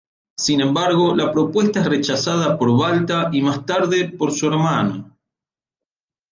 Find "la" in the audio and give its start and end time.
1.15-1.31